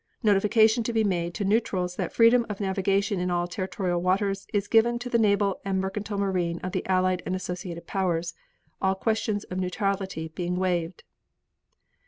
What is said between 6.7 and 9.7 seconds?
the Allied and associated Powers, all questions of